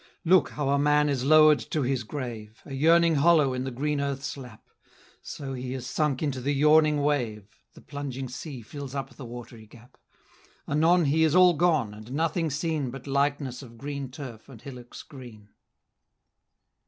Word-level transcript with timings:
Look 0.25 0.49
how 0.49 0.69
a 0.69 0.79
man 0.79 1.09
is 1.09 1.23
lower'd 1.25 1.59
to 1.69 1.83
his 1.83 2.03
grave, 2.03 2.59
A 2.65 2.73
yearning 2.73 3.13
hollow 3.17 3.53
in 3.53 3.65
the 3.65 3.69
green 3.69 4.01
earth's 4.01 4.35
lap; 4.35 4.67
So 5.21 5.53
he 5.53 5.75
is 5.75 5.85
sunk 5.85 6.23
into 6.23 6.41
the 6.41 6.55
yawning 6.55 7.03
wave, 7.03 7.47
The 7.73 7.81
plunging 7.81 8.27
sea 8.27 8.63
fills 8.63 8.95
up 8.95 9.11
the 9.11 9.25
watery 9.25 9.67
gap; 9.67 9.97
Anon 10.67 11.05
he 11.05 11.23
is 11.23 11.35
all 11.35 11.53
gone, 11.53 11.93
and 11.93 12.13
nothing 12.13 12.49
seen 12.49 12.89
But 12.89 13.05
likeness 13.05 13.61
of 13.61 13.77
green 13.77 14.09
turf 14.09 14.49
and 14.49 14.59
hillocks 14.59 15.03
green. 15.03 15.49